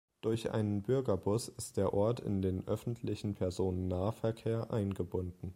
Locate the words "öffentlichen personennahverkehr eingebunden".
2.67-5.49